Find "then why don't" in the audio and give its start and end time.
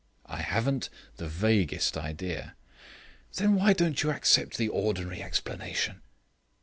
3.35-4.01